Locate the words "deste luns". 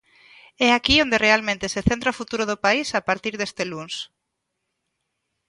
3.37-3.95